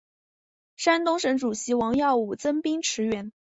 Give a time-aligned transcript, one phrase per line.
[0.77, 3.31] 山东省主席王耀武增兵驰援。